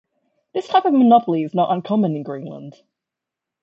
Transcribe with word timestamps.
This 0.55 0.67
type 0.67 0.85
of 0.85 0.93
monopoly 0.93 1.43
is 1.43 1.53
not 1.53 1.71
uncommon 1.71 2.15
in 2.15 2.23
Greenland. 2.23 2.81